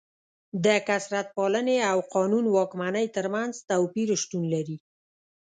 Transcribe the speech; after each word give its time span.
د 0.65 0.67
کثرت 0.87 1.27
پالنې 1.37 1.77
او 1.91 1.97
قانون 2.15 2.45
واکمنۍ 2.57 3.05
ترمنځ 3.15 3.53
توپیر 3.69 4.09
شتون 4.21 4.43
لري. 4.53 4.77